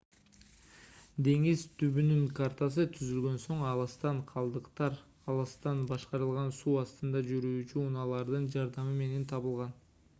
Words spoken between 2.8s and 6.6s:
түзүлгөн соң алыстан калдыктар алыстан башкарылган